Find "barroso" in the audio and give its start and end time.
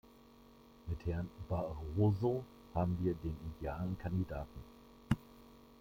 1.47-2.43